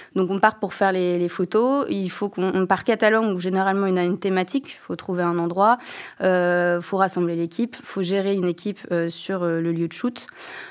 Donc 0.15 0.29
on 0.29 0.39
part 0.39 0.59
pour 0.59 0.73
faire 0.73 0.91
les, 0.91 1.29
photos. 1.29 1.85
Il 1.89 2.09
faut 2.09 2.27
qu'on 2.27 2.65
part 2.65 2.83
catalogue 2.83 3.33
où 3.33 3.39
généralement 3.39 3.87
il 3.87 3.97
a 3.97 4.03
une 4.03 4.19
thématique. 4.19 4.77
Il 4.81 4.85
faut 4.85 4.95
trouver 4.95 5.23
un 5.23 5.37
endroit. 5.37 5.77
Il 6.19 6.25
euh, 6.25 6.81
faut 6.81 6.97
rassembler 6.97 7.35
l'équipe. 7.35 7.77
Il 7.79 7.85
faut 7.85 8.01
gérer 8.01 8.33
une 8.33 8.45
équipe 8.45 8.79
euh, 8.91 9.09
sur 9.09 9.43
euh, 9.43 9.61
le 9.61 9.71
lieu 9.71 9.87
de 9.87 9.93
shoot. 9.93 10.27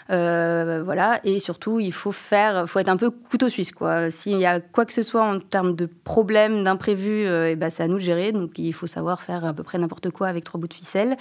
voilà. 0.09 1.21
Et 1.25 1.41
surtout, 1.41 1.81
il 1.81 1.93
faut 1.93 2.13
faire, 2.13 2.69
faut 2.69 2.79
être 2.79 2.89
un 2.89 2.99
peu 2.99 3.11
couteau 3.11 3.49
suisse. 3.49 3.73
S'il 4.11 4.39
y 4.39 4.47
a 4.47 4.61
quoi 4.61 4.85
que 4.85 4.93
ce 4.93 5.03
soit 5.03 5.23
en 5.23 5.39
termes 5.39 5.75
de 5.75 5.89
problèmes, 6.05 6.65
d'imprévus, 6.65 7.25
ben, 7.57 7.71
c'est 7.71 7.83
à 7.83 7.89
nous 7.89 7.97
de 7.97 8.01
gérer. 8.01 8.33
Donc 8.33 8.59
il 8.59 8.73
faut 8.73 8.87
savoir 8.87 9.23
faire 9.23 9.45
à 9.45 9.55
peu 9.55 9.63
près 9.63 9.79
n'importe 9.79 10.11
quoi 10.11 10.27
avec 10.29 10.45
trois 10.45 10.61
bouts 10.61 10.69
de 10.69 10.75
ficelle. 10.75 11.17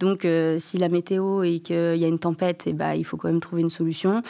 Donc 0.00 0.26
si 0.58 0.78
la 0.78 0.88
météo 0.88 1.42
et 1.42 1.60
qu'il 1.60 1.96
y 1.96 2.04
a 2.04 2.08
une 2.08 2.18
tempête, 2.18 2.66
et 2.66 2.72
ben, 2.72 2.92
il 2.94 3.04
faut 3.04 3.16
quand 3.16 3.28
même 3.28 3.40
trouver 3.40 3.62
une 3.62 3.70
solution. 3.70 4.22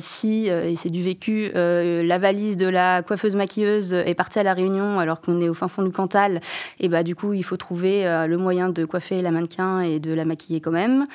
si, 0.00 0.48
et 0.48 0.76
c'est 0.76 0.90
du 0.90 1.02
vécu, 1.02 1.50
la 1.54 2.18
valise 2.18 2.55
de 2.56 2.66
la 2.66 3.02
coiffeuse 3.02 3.36
maquilleuse 3.36 3.92
est 3.92 4.14
partie 4.14 4.38
à 4.38 4.42
la 4.42 4.54
Réunion 4.54 4.98
alors 4.98 5.20
qu'on 5.20 5.40
est 5.40 5.48
au 5.48 5.54
fin 5.54 5.68
fond 5.68 5.82
du 5.82 5.90
Cantal, 5.90 6.40
et 6.80 6.88
bah 6.88 7.02
du 7.02 7.14
coup 7.14 7.32
il 7.32 7.44
faut 7.44 7.56
trouver 7.56 8.06
euh, 8.06 8.26
le 8.26 8.36
moyen 8.36 8.68
de 8.68 8.84
coiffer 8.84 9.22
la 9.22 9.30
mannequin 9.30 9.80
et 9.80 10.00
de 10.00 10.12
la 10.12 10.24
maquiller 10.24 10.60
quand 10.60 10.70
même, 10.70 11.06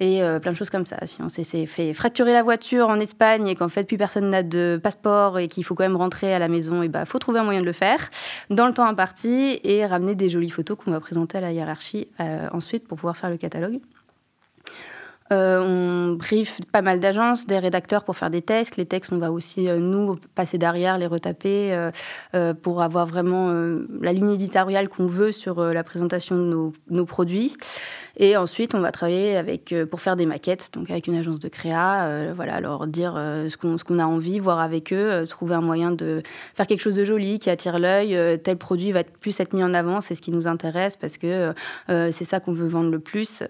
et 0.00 0.22
euh, 0.22 0.38
plein 0.40 0.52
de 0.52 0.56
choses 0.56 0.70
comme 0.70 0.86
ça. 0.86 0.96
Si 1.06 1.22
on 1.22 1.28
s'est 1.28 1.66
fait 1.66 1.92
fracturer 1.92 2.32
la 2.32 2.42
voiture 2.42 2.88
en 2.88 2.98
Espagne 2.98 3.46
et 3.46 3.54
qu'en 3.54 3.68
fait 3.68 3.84
plus 3.84 3.98
personne 3.98 4.30
n'a 4.30 4.42
de 4.42 4.80
passeport 4.82 5.38
et 5.38 5.48
qu'il 5.48 5.64
faut 5.64 5.74
quand 5.74 5.84
même 5.84 5.96
rentrer 5.96 6.34
à 6.34 6.38
la 6.38 6.48
maison, 6.48 6.82
et 6.82 6.88
bah 6.88 7.04
faut 7.04 7.18
trouver 7.18 7.38
un 7.38 7.44
moyen 7.44 7.60
de 7.60 7.66
le 7.66 7.72
faire 7.72 8.10
dans 8.50 8.66
le 8.66 8.72
temps 8.72 8.86
imparti 8.86 9.60
et 9.62 9.86
ramener 9.86 10.14
des 10.14 10.28
jolies 10.28 10.50
photos 10.50 10.76
qu'on 10.82 10.90
va 10.90 11.00
présenter 11.00 11.38
à 11.38 11.40
la 11.40 11.52
hiérarchie 11.52 12.08
euh, 12.20 12.48
ensuite 12.52 12.88
pour 12.88 12.96
pouvoir 12.96 13.16
faire 13.16 13.30
le 13.30 13.36
catalogue. 13.36 13.80
Euh, 15.32 15.60
on 15.60 16.12
brief 16.14 16.60
pas 16.72 16.82
mal 16.82 17.00
d'agences, 17.00 17.46
des 17.46 17.58
rédacteurs 17.58 18.04
pour 18.04 18.16
faire 18.16 18.30
des 18.30 18.42
textes. 18.42 18.76
Les 18.76 18.86
textes, 18.86 19.12
on 19.12 19.18
va 19.18 19.32
aussi, 19.32 19.68
euh, 19.68 19.78
nous, 19.78 20.16
passer 20.34 20.58
derrière, 20.58 20.98
les 20.98 21.06
retaper 21.06 21.90
euh, 22.34 22.54
pour 22.54 22.82
avoir 22.82 23.06
vraiment 23.06 23.52
la 24.00 24.12
ligne 24.12 24.30
éditoriale 24.30 24.88
qu'on 24.88 25.06
veut 25.06 25.32
sur 25.32 25.60
la 25.60 25.82
présentation 25.82 26.36
de 26.36 26.72
nos, 26.90 27.06
produits. 27.06 27.56
Et 28.18 28.36
ensuite, 28.36 28.74
on 28.74 28.80
va 28.80 28.92
travailler 28.92 29.36
avec, 29.36 29.74
pour 29.90 30.00
faire 30.00 30.16
des 30.16 30.26
maquettes, 30.26 30.70
donc 30.72 30.90
avec 30.90 31.06
une 31.06 31.16
agence 31.16 31.38
de 31.38 31.48
créa, 31.48 32.32
voilà, 32.34 32.60
leur 32.60 32.86
dire 32.86 33.12
ce 33.14 33.56
qu'on 33.56 33.76
qu'on 33.76 33.98
a 33.98 34.06
envie, 34.06 34.38
voir 34.38 34.60
avec 34.60 34.92
eux, 34.92 35.24
trouver 35.28 35.54
un 35.54 35.60
moyen 35.60 35.92
de 35.92 36.22
faire 36.54 36.66
quelque 36.66 36.80
chose 36.80 36.94
de 36.94 37.04
joli 37.04 37.38
qui 37.38 37.50
attire 37.50 37.78
l'œil. 37.78 38.18
tel 38.42 38.56
produit 38.56 38.90
va 38.92 39.04
plus 39.04 39.38
être 39.38 39.52
mis 39.52 39.62
en 39.62 39.74
avant, 39.74 40.00
c'est 40.00 40.14
ce 40.14 40.22
qui 40.22 40.30
nous 40.30 40.46
intéresse 40.46 40.96
parce 40.96 41.18
que 41.18 41.52
c'est 41.88 42.24
ça 42.24 42.40
qu'on 42.40 42.52
veut 42.52 42.68
vendre 42.68 42.90
le 42.90 42.98
plus. 43.00 43.42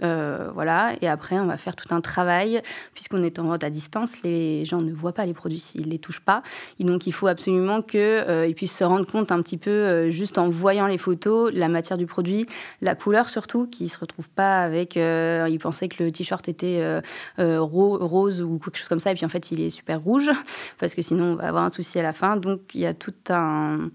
voilà. 0.55 0.93
Et 1.01 1.09
après, 1.09 1.39
on 1.39 1.47
va 1.47 1.57
faire 1.57 1.66
tout 1.75 1.93
un 1.95 2.01
travail, 2.01 2.63
puisqu'on 2.95 3.23
est 3.25 3.39
en 3.39 3.45
vente 3.45 3.65
à 3.65 3.71
distance, 3.71 4.23
les 4.23 4.65
gens 4.65 4.81
ne 4.81 4.93
voient 4.93 5.15
pas 5.15 5.27
les 5.27 5.35
produits, 5.35 5.65
ils 5.75 5.87
ne 5.87 5.91
les 5.91 5.99
touchent 5.99 6.21
pas. 6.21 6.43
Et 6.79 6.85
donc, 6.85 7.07
il 7.07 7.13
faut 7.13 7.27
absolument 7.27 7.83
qu'ils 7.83 8.55
puissent 8.55 8.77
se 8.77 8.85
rendre 8.85 9.07
compte 9.07 9.33
un 9.33 9.43
petit 9.43 9.57
peu, 9.57 10.11
juste 10.11 10.39
en 10.39 10.49
voyant 10.49 10.87
les 10.87 10.99
photos, 10.99 11.53
la 11.53 11.69
matière 11.69 11.99
du 11.99 12.07
produit, 12.07 12.47
la 12.81 12.95
couleur 12.95 13.29
surtout, 13.29 13.67
qui 13.67 13.85
ne 13.85 13.89
se 13.89 13.99
retrouve 13.99 14.29
pas 14.29 14.61
avec. 14.63 14.97
Euh, 14.97 15.47
il 15.49 15.59
pensait 15.59 15.89
que 15.89 16.03
le 16.03 16.13
t-shirt 16.13 16.49
était 16.49 16.79
euh, 16.81 17.01
euh, 17.39 17.61
rose 17.61 18.43
ou 18.43 18.59
quelque 18.59 18.79
chose 18.79 18.89
comme 18.89 18.99
ça, 18.99 19.11
et 19.11 19.15
puis 19.15 19.25
en 19.25 19.29
fait, 19.29 19.51
il 19.51 19.61
est 19.61 19.71
super 19.71 20.01
rouge, 20.01 20.31
parce 20.79 20.95
que 20.95 21.03
sinon, 21.03 21.33
on 21.33 21.35
va 21.37 21.49
avoir 21.49 21.65
un 21.65 21.71
souci 21.71 21.99
à 21.99 22.03
la 22.03 22.13
fin. 22.13 22.37
Donc, 22.37 22.61
il 22.75 22.81
y 22.81 22.87
a 22.87 22.95
tout 22.95 23.15
un 23.31 23.91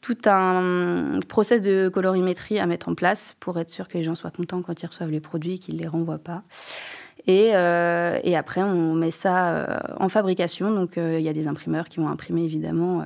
tout 0.00 0.16
un 0.26 1.18
process 1.28 1.60
de 1.60 1.88
colorimétrie 1.88 2.58
à 2.58 2.66
mettre 2.66 2.88
en 2.88 2.94
place 2.94 3.34
pour 3.40 3.58
être 3.58 3.70
sûr 3.70 3.88
que 3.88 3.98
les 3.98 4.04
gens 4.04 4.14
soient 4.14 4.30
contents 4.30 4.62
quand 4.62 4.82
ils 4.82 4.86
reçoivent 4.86 5.10
les 5.10 5.20
produits 5.20 5.54
et 5.54 5.58
qu'ils 5.58 5.76
ne 5.76 5.80
les 5.80 5.88
renvoient 5.88 6.18
pas. 6.18 6.42
Et, 7.26 7.48
et, 7.48 8.36
après, 8.36 8.62
on 8.62 8.94
met 8.94 9.10
ça 9.10 9.82
en 10.00 10.08
fabrication. 10.08 10.70
Donc, 10.70 10.92
il 10.96 11.20
y 11.20 11.28
a 11.28 11.32
des 11.34 11.46
imprimeurs 11.46 11.88
qui 11.90 12.00
vont 12.00 12.08
imprimer 12.08 12.44
évidemment 12.44 13.04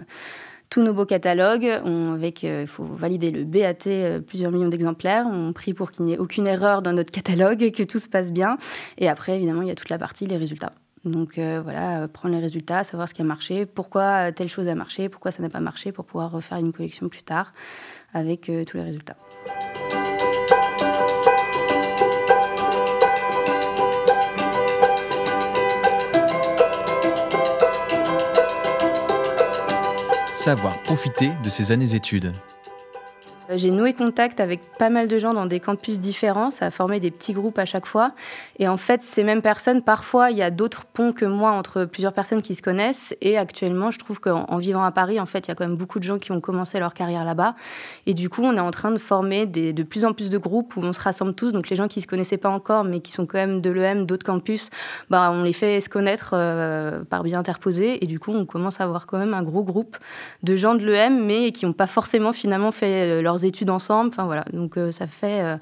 tous 0.73 0.81
nos 0.81 0.95
beaux 0.95 1.05
catalogues. 1.05 1.67
avec, 1.67 2.45
euh, 2.45 2.63
il 2.63 2.67
faut 2.67 2.85
valider 2.85 3.31
le 3.31 3.45
BAT, 3.45 3.87
euh, 3.87 4.21
plusieurs 4.21 4.51
millions 4.51 4.71
d'exemplaires. 4.71 5.27
On 5.31 5.53
prie 5.53 5.75
pour 5.75 5.93
qu'il 5.93 6.07
n'y 6.07 6.15
ait 6.15 6.19
aucune 6.19 6.47
erreur 6.47 6.81
dans 6.81 6.95
notre 6.95 7.13
catalogue, 7.13 7.71
que 7.73 7.83
tout 7.83 7.99
se 7.99 8.09
passe 8.09 8.33
bien. 8.33 8.57
Et 8.97 9.07
après, 9.07 9.37
évidemment, 9.37 9.61
il 9.61 9.69
y 9.69 9.71
a 9.71 9.75
toute 9.75 9.91
la 9.91 9.99
partie, 9.99 10.27
les 10.27 10.39
résultats. 10.39 10.73
Donc 11.05 11.39
euh, 11.39 11.61
voilà, 11.63 12.07
prendre 12.09 12.35
les 12.35 12.41
résultats, 12.41 12.85
savoir 12.85 13.09
ce 13.09 13.15
qui 13.15 13.23
a 13.23 13.25
marché, 13.25 13.67
pourquoi 13.67 14.33
telle 14.33 14.49
chose 14.49 14.69
a 14.69 14.75
marché, 14.75 15.09
pourquoi 15.09 15.33
ça 15.33 15.43
n'a 15.43 15.49
pas 15.49 15.61
marché, 15.61 15.93
pour 15.93 16.05
pouvoir 16.05 16.31
refaire 16.31 16.59
une 16.59 16.73
collection 16.73 17.09
plus 17.09 17.23
tard 17.23 17.53
avec 18.15 18.43
tous 18.43 18.77
les 18.77 18.83
résultats. 18.83 19.17
savoir 30.43 30.83
profiter 30.83 31.31
de 31.45 31.51
ces 31.51 31.71
années 31.71 31.95
études. 31.95 32.33
Euh, 33.53 33.57
j'ai 33.57 33.71
noué 33.71 33.93
contact 33.93 34.41
avec 34.41 34.61
pas 34.79 34.91
mal 34.91 35.09
de 35.09 35.19
gens 35.19 35.35
dans 35.35 35.47
des 35.47 35.61
campus 35.61 35.99
différents. 35.99 36.51
Ça 36.51 36.67
a 36.67 36.71
formé 36.71 37.01
des 37.01 37.11
petits 37.11 37.33
groupes 37.33 37.59
à 37.59 37.65
chaque 37.65 37.87
fois. 37.87 38.11
Et 38.59 38.69
en 38.69 38.77
fait, 38.77 39.03
ces 39.03 39.25
mêmes 39.25 39.43
personnes, 39.43 39.83
parfois, 39.83 40.31
il 40.31 40.37
y 40.37 40.43
a 40.43 40.51
d'autres 40.51 40.85
ponts 40.85 41.13
que 41.13 41.25
moi 41.25 41.53
entre 41.53 41.85
plusieurs 41.85 42.13
personnes 42.13 42.43
qui 42.43 42.55
se 42.55 42.63
connaissent. 42.63 43.15
Et 43.21 43.39
actuellement, 43.39 43.91
je 43.91 43.99
trouve 43.99 44.21
qu'en 44.21 44.57
vivant 44.59 44.85
à 44.85 44.91
Paris, 44.91 45.21
en 45.21 45.27
fait, 45.27 45.47
il 45.47 45.49
y 45.49 45.53
a 45.53 45.55
quand 45.55 45.67
même 45.67 45.77
beaucoup 45.77 45.99
de 45.99 46.05
gens 46.05 46.19
qui 46.19 46.33
ont 46.33 46.41
commencé 46.41 46.79
leur 46.79 46.95
carrière 46.95 47.25
là-bas. 47.25 47.55
Et 48.07 48.15
du 48.15 48.29
coup, 48.29 48.43
on 48.43 48.57
est 48.57 48.61
en 48.61 48.71
train 48.71 48.91
de 48.91 48.99
former 48.99 49.47
de 49.47 49.83
plus 49.83 50.05
en 50.05 50.13
plus 50.13 50.31
de 50.31 50.39
groupes 50.39 50.77
où 50.77 50.81
on 50.83 50.93
se 50.93 51.01
rassemble 51.01 51.35
tous. 51.35 51.53
Donc, 51.53 51.69
les 51.69 51.77
gens 51.77 51.89
qui 51.89 51.99
ne 51.99 52.03
se 52.03 52.07
connaissaient 52.07 52.37
pas 52.37 52.49
encore, 52.49 52.85
mais 52.85 53.01
qui 53.01 53.13
sont 53.13 53.27
quand 53.27 53.39
même 53.39 53.61
de 53.61 53.71
l'EM, 53.71 54.07
d'autres 54.07 54.27
campus, 54.27 54.71
bah, 55.11 55.31
on 55.33 55.43
les 55.43 55.53
fait 55.53 55.81
se 55.81 55.89
connaître 55.89 56.31
euh, 56.35 57.03
par 57.05 57.23
bien 57.23 57.39
interposé. 57.39 58.03
Et 58.03 58.07
du 58.07 58.19
coup, 58.19 58.33
on 58.33 58.47
commence 58.47 58.81
à 58.81 58.85
avoir 58.85 59.07
quand 59.07 59.19
même 59.19 59.35
un 59.35 59.43
gros 59.43 59.63
groupe 59.63 59.97
de 60.43 60.57
gens 60.57 60.75
de 60.75 60.85
l'EM, 60.85 61.25
mais 61.25 61.53
qui 61.53 61.67
n'ont 61.67 61.73
pas 61.73 61.87
forcément 61.87 62.33
finalement 62.33 62.73
fait 62.73 63.11
euh, 63.11 63.23
études 63.45 63.71
ensemble. 63.71 64.09
Enfin 64.09 64.25
voilà, 64.25 64.45
donc 64.53 64.77
euh, 64.77 64.93
ça 64.93 65.07
fait 65.07 65.43
euh, 65.43 65.57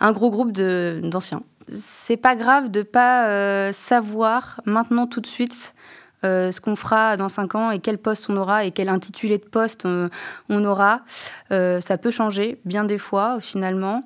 un 0.00 0.12
gros 0.12 0.30
groupe 0.30 0.52
d'anciens. 0.52 1.42
C'est 1.68 2.16
pas 2.16 2.36
grave 2.36 2.70
de 2.70 2.82
pas 2.82 3.26
euh, 3.26 3.72
savoir 3.72 4.60
maintenant 4.64 5.06
tout 5.06 5.20
de 5.20 5.26
suite 5.26 5.74
ce 6.22 6.60
qu'on 6.60 6.74
fera 6.74 7.16
dans 7.16 7.28
cinq 7.28 7.54
ans 7.54 7.70
et 7.70 7.78
quel 7.78 7.98
poste 7.98 8.28
on 8.28 8.36
aura 8.36 8.64
et 8.64 8.72
quel 8.72 8.88
intitulé 8.88 9.38
de 9.38 9.44
poste 9.44 9.86
on, 9.86 10.64
aura. 10.64 11.02
ça 11.50 11.98
peut 12.02 12.10
changer 12.10 12.60
bien 12.64 12.82
des 12.82 12.98
fois 12.98 13.38
finalement. 13.38 14.02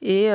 Et 0.00 0.26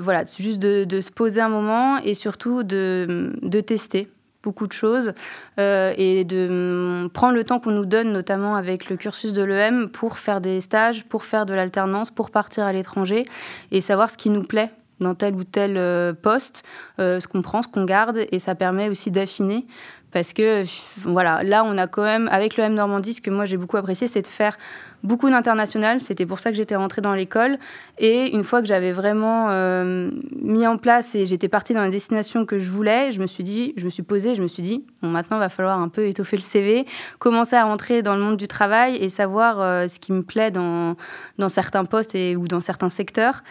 voilà, 0.00 0.26
c'est 0.26 0.44
juste 0.44 0.60
de, 0.60 0.84
de, 0.84 1.00
se 1.00 1.10
poser 1.10 1.40
un 1.40 1.48
moment 1.48 1.98
et 2.04 2.14
surtout 2.14 2.62
de, 2.62 3.32
de 3.42 3.60
tester 3.60 4.08
beaucoup 4.46 4.68
de 4.68 4.72
choses 4.72 5.12
euh, 5.58 5.92
et 5.98 6.22
de 6.22 7.04
mm, 7.04 7.10
prendre 7.10 7.34
le 7.34 7.42
temps 7.42 7.58
qu'on 7.58 7.72
nous 7.72 7.84
donne, 7.84 8.12
notamment 8.12 8.54
avec 8.54 8.88
le 8.88 8.96
cursus 8.96 9.32
de 9.32 9.42
l'EM, 9.42 9.88
pour 9.88 10.18
faire 10.18 10.40
des 10.40 10.60
stages, 10.60 11.04
pour 11.04 11.24
faire 11.24 11.46
de 11.46 11.52
l'alternance, 11.52 12.10
pour 12.10 12.30
partir 12.30 12.64
à 12.64 12.72
l'étranger 12.72 13.24
et 13.72 13.80
savoir 13.80 14.08
ce 14.08 14.16
qui 14.16 14.30
nous 14.30 14.44
plaît 14.44 14.70
dans 15.00 15.16
tel 15.16 15.34
ou 15.34 15.42
tel 15.42 15.76
euh, 15.76 16.12
poste, 16.12 16.62
euh, 17.00 17.18
ce 17.18 17.26
qu'on 17.26 17.42
prend, 17.42 17.62
ce 17.62 17.68
qu'on 17.68 17.84
garde, 17.84 18.20
et 18.30 18.38
ça 18.38 18.54
permet 18.54 18.88
aussi 18.88 19.10
d'affiner. 19.10 19.66
Parce 20.16 20.32
que, 20.32 20.62
voilà, 21.02 21.42
là, 21.42 21.62
on 21.62 21.76
a 21.76 21.86
quand 21.86 22.02
même, 22.02 22.26
avec 22.32 22.56
l'EM 22.56 22.72
Normandie, 22.72 23.12
ce 23.12 23.20
que 23.20 23.28
moi 23.28 23.44
j'ai 23.44 23.58
beaucoup 23.58 23.76
apprécié, 23.76 24.08
c'est 24.08 24.22
de 24.22 24.26
faire 24.26 24.56
beaucoup 25.02 25.28
d'international. 25.28 26.00
C'était 26.00 26.24
pour 26.24 26.38
ça 26.38 26.48
que 26.48 26.56
j'étais 26.56 26.74
rentrée 26.74 27.02
dans 27.02 27.12
l'école. 27.12 27.58
Et 27.98 28.34
une 28.34 28.42
fois 28.42 28.62
que 28.62 28.66
j'avais 28.66 28.92
vraiment 28.92 29.48
euh, 29.50 30.10
mis 30.40 30.66
en 30.66 30.78
place 30.78 31.14
et 31.14 31.26
j'étais 31.26 31.48
partie 31.48 31.74
dans 31.74 31.82
la 31.82 31.90
destination 31.90 32.46
que 32.46 32.58
je 32.58 32.70
voulais, 32.70 33.12
je 33.12 33.20
me 33.20 33.26
suis 33.26 33.44
dit, 33.44 33.74
je 33.76 33.84
me 33.84 33.90
suis 33.90 34.02
posée, 34.02 34.34
je 34.34 34.40
me 34.40 34.48
suis 34.48 34.62
dit, 34.62 34.86
bon, 35.02 35.10
maintenant, 35.10 35.36
il 35.36 35.40
va 35.40 35.50
falloir 35.50 35.78
un 35.78 35.90
peu 35.90 36.06
étoffer 36.06 36.38
le 36.38 36.42
CV, 36.42 36.86
commencer 37.18 37.56
à 37.56 37.64
rentrer 37.64 38.00
dans 38.00 38.14
le 38.14 38.22
monde 38.22 38.38
du 38.38 38.48
travail 38.48 38.96
et 38.96 39.10
savoir 39.10 39.60
euh, 39.60 39.86
ce 39.86 40.00
qui 40.00 40.12
me 40.12 40.22
plaît 40.22 40.50
dans, 40.50 40.96
dans 41.36 41.50
certains 41.50 41.84
postes 41.84 42.14
et, 42.14 42.36
ou 42.36 42.48
dans 42.48 42.62
certains 42.62 42.88
secteurs. 42.88 43.42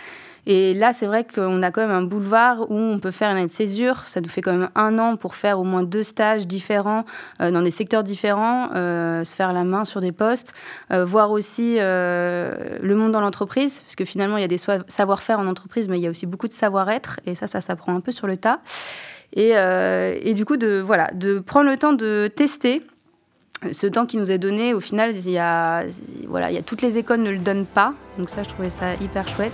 Et 0.48 0.74
là, 0.74 0.94
c'est 0.94 1.08
vrai 1.08 1.26
qu'on 1.26 1.64
a 1.64 1.72
quand 1.72 1.82
même 1.82 1.96
un 1.96 2.04
boulevard 2.04 2.70
où 2.70 2.76
on 2.76 3.00
peut 3.00 3.12
faire 3.12 3.32
une 3.32 3.38
année 3.38 3.48
de 3.48 3.52
césure. 3.52 4.06
Ça 4.06 4.22
nous 4.22 4.30
fait 4.30 4.42
quand 4.42 4.54
même 4.54 4.70
un 4.76 5.00
an 5.00 5.16
pour 5.16 5.36
faire 5.36 5.60
au 5.60 5.64
moins 5.64 5.84
deux 5.84 6.04
stages 6.04 6.46
différents 6.46 7.06
euh, 7.42 7.52
dans 7.52 7.62
des 7.62 7.72
secteurs 7.72 8.04
différents, 8.04 8.70
euh, 8.76 9.24
se 9.24 9.34
faire 9.34 9.54
la 9.54 9.64
main 9.64 9.86
sur 9.86 10.02
des 10.02 10.12
postes, 10.12 10.54
euh, 10.92 11.04
voir 11.04 11.32
aussi 11.32 11.78
le 11.78 12.94
monde 12.96 13.12
dans 13.12 13.22
l'entreprise, 13.22 13.80
parce 13.80 13.96
que 13.96 14.06
finalement, 14.06 14.38
il 14.38 14.42
y 14.42 14.44
a 14.44 14.48
des 14.48 14.60
savoir-faire 14.88 15.40
en 15.40 15.48
entreprise, 15.48 15.88
mais 15.88 15.98
il 15.98 16.04
y 16.04 16.08
a 16.08 16.10
aussi 16.10 16.26
beaucoup 16.26 16.48
de 16.48 16.54
savoir-être, 16.54 17.20
et 17.26 17.36
ça, 17.36 17.48
ça 17.48 17.62
s'apprend 17.62 17.96
un 17.96 18.00
peu 18.00 18.12
sur 18.12 18.28
le 18.28 18.38
tas. 18.38 18.60
Et, 19.34 20.34
du 20.34 20.46
coup, 20.46 20.58
de, 20.58 20.80
voilà, 20.80 21.10
de 21.14 21.40
prendre 21.40 21.70
le 21.70 21.78
temps 21.78 21.94
de 21.94 22.32
tester 22.34 22.82
ce 23.72 23.88
temps 23.88 24.06
qui 24.06 24.18
nous 24.18 24.32
est 24.32 24.38
donné, 24.38 24.74
au 24.74 24.80
final, 24.80 25.16
il 25.16 25.30
y 25.30 25.38
a, 25.38 25.84
voilà, 26.28 26.52
il 26.52 26.56
y 26.56 26.60
a 26.60 26.62
toutes 26.62 26.82
les 26.82 26.98
écoles 26.98 27.22
ne 27.22 27.32
le 27.32 27.40
donnent 27.40 27.66
pas. 27.66 27.94
Donc 28.18 28.30
ça, 28.30 28.44
je 28.44 28.50
trouvais 28.50 28.70
ça 28.70 28.94
hyper 29.02 29.28
chouette. 29.28 29.54